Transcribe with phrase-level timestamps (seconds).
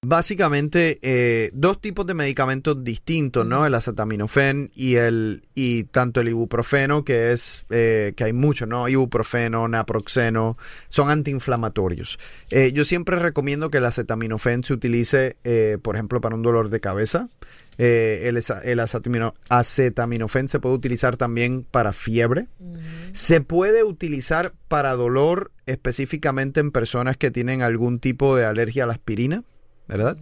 [0.00, 3.66] Básicamente, eh, dos tipos de medicamentos distintos, ¿no?
[3.66, 8.88] El acetaminofén y el y tanto el ibuprofeno, que es eh, que hay mucho, ¿no?
[8.88, 10.56] Ibuprofeno, naproxeno,
[10.88, 12.20] son antiinflamatorios.
[12.50, 16.70] Eh, yo siempre recomiendo que el acetaminofén se utilice, eh, por ejemplo, para un dolor
[16.70, 17.28] de cabeza.
[17.76, 22.46] El, el acetamino- acetaminofén se puede utilizar también para fiebre.
[23.12, 28.86] Se puede utilizar para dolor específicamente en personas que tienen algún tipo de alergia a
[28.88, 29.44] la aspirina,
[29.88, 30.16] ¿verdad?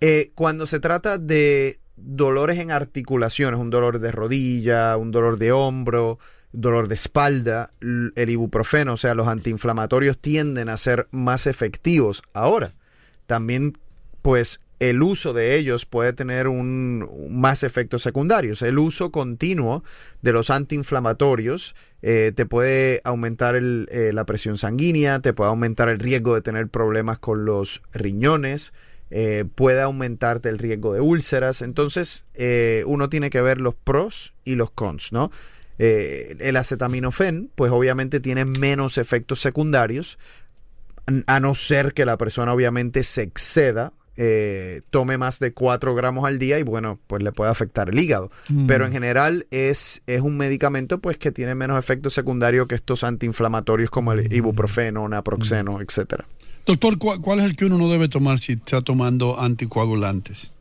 [0.00, 5.52] Eh, cuando se trata de dolores en articulaciones, un dolor de rodilla, un dolor de
[5.52, 6.18] hombro,
[6.52, 12.22] dolor de espalda, el ibuprofeno, o sea, los antiinflamatorios tienden a ser más efectivos.
[12.32, 12.74] Ahora,
[13.26, 13.78] también,
[14.22, 18.62] pues, el uso de ellos puede tener un más efectos secundarios.
[18.62, 19.84] El uso continuo
[20.20, 25.88] de los antiinflamatorios eh, te puede aumentar el, eh, la presión sanguínea, te puede aumentar
[25.88, 28.72] el riesgo de tener problemas con los riñones,
[29.16, 31.62] eh, puede aumentarte el riesgo de úlceras.
[31.62, 35.30] Entonces, eh, uno tiene que ver los pros y los cons, ¿no?
[35.78, 40.18] Eh, el acetaminofén, pues obviamente tiene menos efectos secundarios,
[41.28, 46.24] a no ser que la persona obviamente se exceda, eh, tome más de 4 gramos
[46.24, 48.32] al día y bueno, pues le puede afectar el hígado.
[48.48, 48.66] Mm.
[48.66, 53.04] Pero en general es, es un medicamento pues que tiene menos efectos secundarios que estos
[53.04, 56.24] antiinflamatorios como el ibuprofeno, naproxeno, etcétera.
[56.66, 60.52] Doctor, ¿cuál, cuál es el que uno no debe tomar si está tomando anticoagulantes?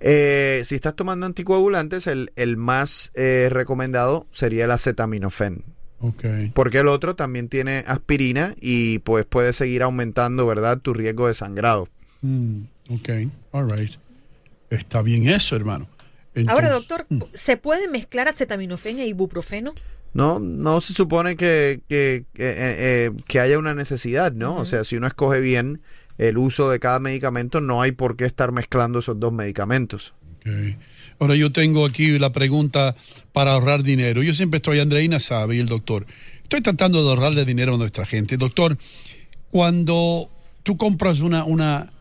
[0.00, 5.64] Eh, si estás tomando anticoagulantes, el, el más eh, recomendado sería el acetaminofén.
[6.00, 6.24] Ok.
[6.54, 11.34] Porque el otro también tiene aspirina y pues puede seguir aumentando, ¿verdad?, tu riesgo de
[11.34, 11.88] sangrado.
[12.22, 13.08] Mm, ok,
[13.52, 13.92] all right.
[14.70, 15.88] Está bien eso, hermano.
[16.46, 19.74] Ahora, doctor, ¿se puede mezclar acetaminofén e ibuprofeno?
[20.14, 24.56] No, no se supone que, que, que, eh, eh, que haya una necesidad, ¿no?
[24.56, 25.80] O sea, si uno escoge bien
[26.16, 30.14] el uso de cada medicamento, no hay por qué estar mezclando esos dos medicamentos.
[31.18, 32.94] Ahora yo tengo aquí la pregunta
[33.32, 34.22] para ahorrar dinero.
[34.22, 36.06] Yo siempre estoy, Andreina sabe, y el doctor.
[36.42, 38.36] Estoy tratando de ahorrarle dinero a nuestra gente.
[38.36, 38.78] Doctor,
[39.50, 40.30] cuando
[40.62, 41.92] tú compras una, una,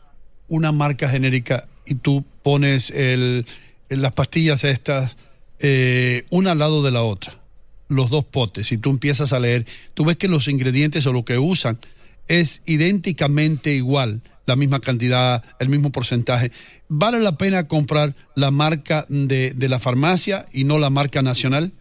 [0.47, 3.45] una marca genérica y tú pones el,
[3.89, 5.17] las pastillas estas
[5.59, 7.39] eh, una al lado de la otra,
[7.87, 11.25] los dos potes, y tú empiezas a leer, tú ves que los ingredientes o lo
[11.25, 11.79] que usan
[12.27, 16.51] es idénticamente igual, la misma cantidad, el mismo porcentaje.
[16.87, 21.71] ¿Vale la pena comprar la marca de, de la farmacia y no la marca nacional?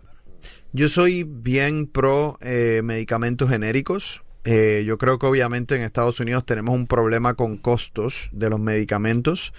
[0.72, 4.22] Yo soy bien pro eh, medicamentos genéricos.
[4.44, 8.60] Eh, yo creo que obviamente en Estados Unidos tenemos un problema con costos de los
[8.60, 9.52] medicamentos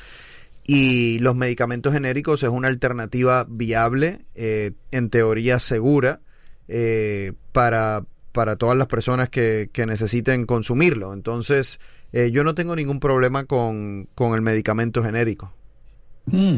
[0.66, 6.20] y los medicamentos genéricos es una alternativa viable, eh, en teoría segura,
[6.68, 11.14] eh, para, para todas las personas que, que necesiten consumirlo.
[11.14, 11.80] Entonces,
[12.14, 15.54] eh, yo no tengo ningún problema con, con el medicamento genérico.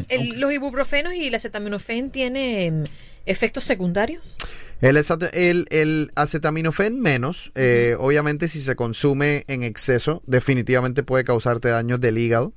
[0.10, 2.90] El- ¿Los ibuprofenos y el acetaminofén tienen
[3.26, 4.36] efectos secundarios?
[4.82, 4.96] El,
[5.34, 12.00] el, el acetaminofén menos, eh, obviamente si se consume en exceso, definitivamente puede causarte daños
[12.00, 12.54] del hígado.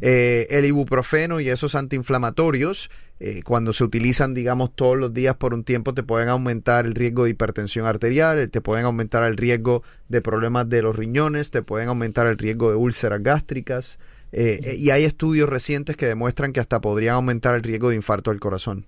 [0.00, 2.88] Eh, el ibuprofeno y esos antiinflamatorios,
[3.20, 6.94] eh, cuando se utilizan, digamos, todos los días por un tiempo, te pueden aumentar el
[6.94, 11.62] riesgo de hipertensión arterial, te pueden aumentar el riesgo de problemas de los riñones, te
[11.62, 13.98] pueden aumentar el riesgo de úlceras gástricas.
[14.32, 18.30] eh, y hay estudios recientes que demuestran que hasta podrían aumentar el riesgo de infarto
[18.30, 18.86] del corazón.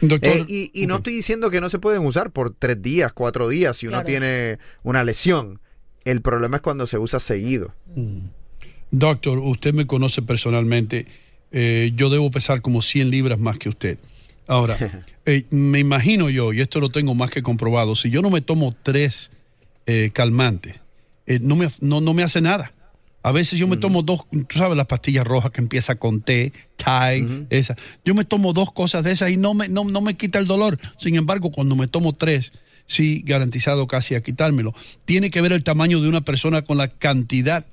[0.00, 3.12] Doctor, Eh, y y no estoy diciendo que no se pueden usar por tres días,
[3.12, 4.06] cuatro días, si uno Claro.
[4.06, 5.60] tiene una lesión.
[6.04, 7.72] El problema es cuando se usa seguido.
[8.90, 11.06] Doctor, usted me conoce personalmente.
[11.54, 13.98] eh, yo debo pesar como 100 libras más que usted.
[14.46, 14.76] Ahora,
[15.26, 18.40] eh, me imagino yo, y esto lo tengo más que comprobado, si yo no me
[18.40, 19.30] tomo tres
[19.86, 20.80] eh, calmantes,
[21.26, 22.72] eh, no, me, no, no me hace nada.
[23.22, 26.52] A veces yo me tomo dos, tú sabes, las pastillas rojas que empieza con T,
[26.76, 27.76] Thai, esa.
[28.04, 30.46] Yo me tomo dos cosas de esas y no me, no, no me quita el
[30.46, 30.78] dolor.
[30.96, 32.52] Sin embargo, cuando me tomo tres,
[32.86, 34.74] sí, garantizado casi a quitármelo.
[35.04, 37.64] Tiene que ver el tamaño de una persona con la cantidad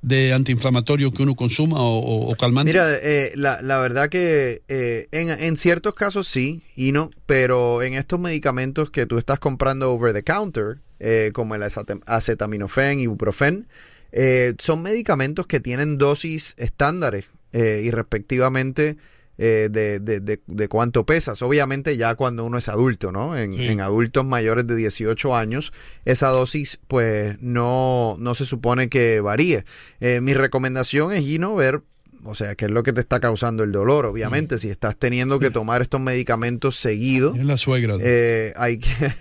[0.00, 2.72] de antiinflamatorio que uno consuma o, o- o calmante.
[2.72, 7.82] Mira, eh, la, la verdad que eh, en, en ciertos casos sí y no, pero
[7.82, 13.00] en estos medicamentos que tú estás comprando over the counter, eh, como el aceta- acetaminofén,
[13.00, 13.66] ibuprofen,
[14.16, 18.96] eh, son medicamentos que tienen dosis estándares eh, y respectivamente
[19.36, 21.42] eh, de, de- de- de cuánto pesas.
[21.42, 23.36] Obviamente ya cuando uno es adulto, ¿no?
[23.36, 23.66] En, Sí.
[23.66, 25.72] en adultos mayores de 18 años,
[26.04, 29.64] esa dosis pues no, no se supone que varíe.
[29.98, 31.82] Eh, mi recomendación es, Gino, ver,
[32.22, 34.06] o sea, qué es lo que te está causando el dolor.
[34.06, 37.96] Obviamente, si estás teniendo que tomar estos medicamentos seguido, es la suegra.
[38.00, 38.88] eh, hay, que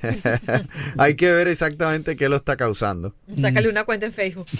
[0.97, 3.15] hay que ver exactamente qué lo está causando.
[3.39, 4.45] Sácale una cuenta en Facebook.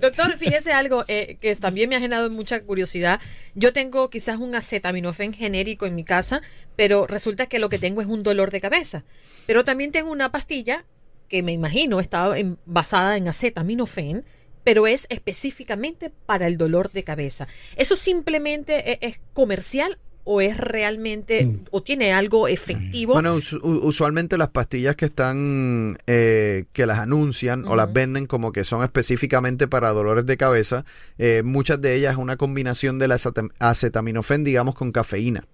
[0.00, 3.20] Doctor, fíjese algo eh, que también me ha generado mucha curiosidad.
[3.54, 6.42] Yo tengo quizás un acetaminofén genérico en mi casa,
[6.76, 9.04] pero resulta que lo que tengo es un dolor de cabeza.
[9.46, 10.84] Pero también tengo una pastilla
[11.28, 14.24] que me imagino está en- basada en acetaminofén,
[14.68, 17.48] pero es específicamente para el dolor de cabeza.
[17.76, 23.14] ¿Eso simplemente e- es, comercial o es realmente, o tiene algo efectivo?
[23.14, 28.52] Bueno, us- usualmente las pastillas que están, eh, que las anuncian o las venden como
[28.52, 30.84] que son específicamente para dolores de cabeza,
[31.16, 35.46] eh, muchas de ellas es una combinación de la aceta- acetaminofén, digamos, con cafeína,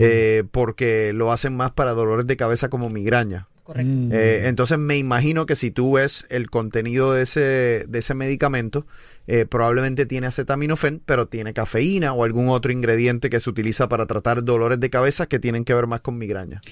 [0.00, 3.46] eh, porque lo hacen más para dolores de cabeza como migraña.
[3.68, 4.16] Correcto.
[4.16, 8.86] Eh, entonces me imagino que si tú ves el contenido de ese, de ese medicamento,
[9.26, 14.06] eh, probablemente tiene acetaminofén, pero tiene cafeína o algún otro ingrediente que se utiliza para
[14.06, 16.62] tratar dolores de cabeza que tienen que ver más con migraña.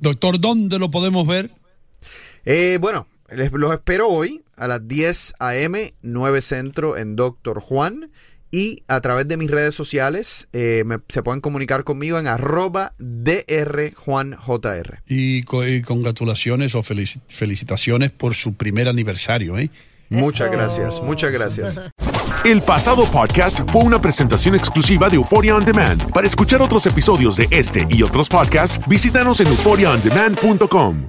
[0.00, 1.50] Doctor, ¿dónde lo podemos ver?
[2.46, 8.10] Eh, bueno, les, los espero hoy a las 10 a.m., 9 Centro en Doctor Juan.
[8.50, 12.94] Y a través de mis redes sociales eh, me- se pueden comunicar conmigo en arroba
[12.98, 15.02] drjuanjr.
[15.06, 19.70] Y, co- y congratulaciones o felici- felicitaciones por su primer aniversario, ¿eh?
[20.08, 21.80] Muchas gracias, muchas gracias.
[22.44, 26.12] El pasado podcast fue una presentación exclusiva de Euphoria On Demand.
[26.12, 31.08] Para escuchar otros episodios de este y otros podcasts, visítanos en euphoriaondemand.com.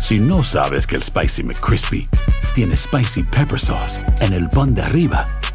[0.00, 2.08] Si no sabes que el Spicy McCrispy
[2.54, 5.26] tiene Spicy Pepper Sauce en el pan de arriba